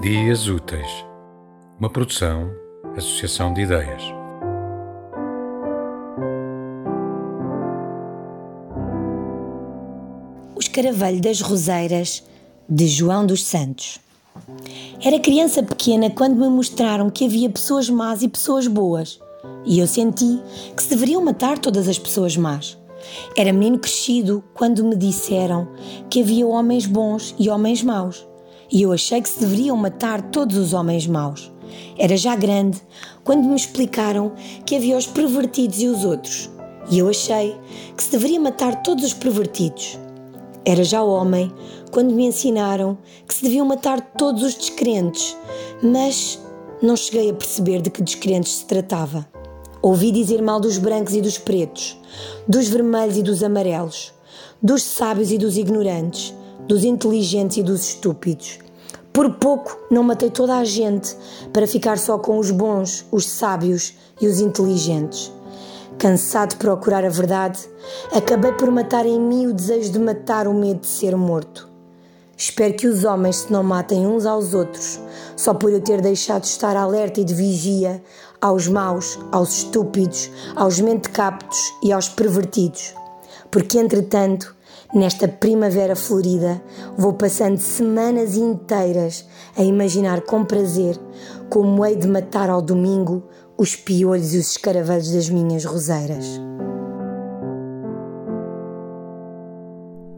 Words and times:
Dias 0.00 0.46
Úteis, 0.46 1.04
uma 1.76 1.90
produção, 1.90 2.48
associação 2.96 3.52
de 3.52 3.62
ideias. 3.62 4.00
O 10.54 10.60
Escaravelho 10.60 11.20
das 11.20 11.40
Roseiras, 11.40 12.22
de 12.68 12.86
João 12.86 13.26
dos 13.26 13.42
Santos. 13.42 13.98
Era 15.04 15.18
criança 15.18 15.64
pequena 15.64 16.08
quando 16.08 16.36
me 16.36 16.48
mostraram 16.48 17.10
que 17.10 17.24
havia 17.24 17.50
pessoas 17.50 17.90
más 17.90 18.22
e 18.22 18.28
pessoas 18.28 18.68
boas, 18.68 19.18
e 19.66 19.80
eu 19.80 19.86
senti 19.88 20.40
que 20.76 20.82
se 20.84 20.90
deveriam 20.90 21.24
matar 21.24 21.58
todas 21.58 21.88
as 21.88 21.98
pessoas 21.98 22.36
más. 22.36 22.78
Era 23.36 23.52
menino 23.52 23.80
crescido 23.80 24.44
quando 24.54 24.84
me 24.84 24.94
disseram 24.94 25.66
que 26.08 26.22
havia 26.22 26.46
homens 26.46 26.86
bons 26.86 27.34
e 27.36 27.50
homens 27.50 27.82
maus, 27.82 28.27
e 28.70 28.82
eu 28.82 28.92
achei 28.92 29.20
que 29.20 29.28
se 29.28 29.40
deveriam 29.40 29.76
matar 29.76 30.30
todos 30.30 30.56
os 30.56 30.72
homens 30.72 31.06
maus. 31.06 31.50
Era 31.98 32.16
já 32.16 32.34
grande 32.36 32.80
quando 33.24 33.48
me 33.48 33.56
explicaram 33.56 34.32
que 34.64 34.76
havia 34.76 34.96
os 34.96 35.06
pervertidos 35.06 35.80
e 35.80 35.88
os 35.88 36.04
outros, 36.04 36.50
e 36.90 36.98
eu 36.98 37.08
achei 37.08 37.56
que 37.96 38.02
se 38.02 38.10
deveria 38.10 38.40
matar 38.40 38.82
todos 38.82 39.04
os 39.04 39.12
pervertidos. 39.12 39.98
Era 40.64 40.84
já 40.84 41.02
homem 41.02 41.52
quando 41.90 42.12
me 42.12 42.26
ensinaram 42.26 42.98
que 43.26 43.34
se 43.34 43.42
deviam 43.42 43.66
matar 43.66 44.00
todos 44.00 44.42
os 44.42 44.54
descrentes, 44.54 45.36
mas 45.82 46.38
não 46.82 46.96
cheguei 46.96 47.30
a 47.30 47.34
perceber 47.34 47.80
de 47.80 47.90
que 47.90 48.02
descrentes 48.02 48.56
se 48.56 48.64
tratava. 48.64 49.26
Ouvi 49.80 50.10
dizer 50.10 50.42
mal 50.42 50.60
dos 50.60 50.76
brancos 50.76 51.14
e 51.14 51.20
dos 51.20 51.38
pretos, 51.38 51.98
dos 52.46 52.68
vermelhos 52.68 53.16
e 53.16 53.22
dos 53.22 53.42
amarelos, 53.42 54.12
dos 54.62 54.82
sábios 54.82 55.30
e 55.30 55.38
dos 55.38 55.56
ignorantes, 55.56 56.34
dos 56.68 56.84
inteligentes 56.84 57.56
e 57.56 57.62
dos 57.62 57.88
estúpidos. 57.88 58.58
Por 59.12 59.34
pouco 59.34 59.76
não 59.90 60.04
matei 60.04 60.30
toda 60.30 60.56
a 60.56 60.64
gente 60.64 61.16
para 61.52 61.66
ficar 61.66 61.98
só 61.98 62.18
com 62.18 62.38
os 62.38 62.50
bons, 62.50 63.04
os 63.10 63.26
sábios 63.28 63.94
e 64.20 64.26
os 64.26 64.38
inteligentes. 64.38 65.32
Cansado 65.98 66.50
de 66.50 66.56
procurar 66.56 67.04
a 67.04 67.08
verdade, 67.08 67.58
acabei 68.12 68.52
por 68.52 68.70
matar 68.70 69.06
em 69.06 69.18
mim 69.18 69.46
o 69.48 69.52
desejo 69.52 69.90
de 69.90 69.98
matar 69.98 70.46
o 70.46 70.54
medo 70.54 70.82
de 70.82 70.86
ser 70.86 71.16
morto. 71.16 71.68
Espero 72.36 72.74
que 72.74 72.86
os 72.86 73.02
homens 73.02 73.36
se 73.36 73.52
não 73.52 73.64
matem 73.64 74.06
uns 74.06 74.24
aos 74.24 74.54
outros, 74.54 75.00
só 75.34 75.52
por 75.52 75.72
eu 75.72 75.80
ter 75.80 76.00
deixado 76.00 76.42
de 76.42 76.48
estar 76.48 76.76
alerta 76.76 77.20
e 77.20 77.24
de 77.24 77.34
vigia 77.34 78.00
aos 78.40 78.68
maus, 78.68 79.18
aos 79.32 79.58
estúpidos, 79.58 80.30
aos 80.54 80.78
mentecaptos 80.78 81.58
e 81.82 81.92
aos 81.92 82.08
pervertidos. 82.08 82.94
Porque, 83.50 83.78
entretanto, 83.78 84.54
nesta 84.94 85.28
primavera 85.28 85.94
florida, 85.94 86.62
vou 86.96 87.12
passando 87.12 87.58
semanas 87.58 88.36
inteiras 88.36 89.26
a 89.56 89.62
imaginar 89.62 90.22
com 90.22 90.44
prazer 90.44 90.98
como 91.48 91.84
hei 91.84 91.96
de 91.96 92.06
matar 92.06 92.50
ao 92.50 92.62
domingo 92.62 93.22
os 93.56 93.74
piolhos 93.74 94.34
e 94.34 94.38
os 94.38 94.50
escaravelhos 94.50 95.10
das 95.12 95.28
minhas 95.28 95.64
roseiras. 95.64 96.40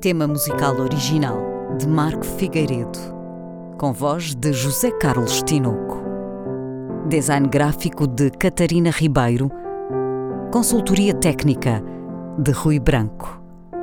Tema 0.00 0.26
musical 0.26 0.78
original 0.80 1.38
de 1.78 1.86
Marco 1.86 2.24
Figueiredo, 2.24 2.98
com 3.78 3.92
voz 3.92 4.34
de 4.34 4.52
José 4.52 4.90
Carlos 4.92 5.42
Tinoco. 5.42 6.00
Design 7.08 7.48
gráfico 7.48 8.06
de 8.06 8.30
Catarina 8.30 8.90
Ribeiro. 8.90 9.50
Consultoria 10.52 11.14
técnica 11.14 11.82
de 12.38 12.52
Rui 12.52 12.78
Branco. 12.78 13.39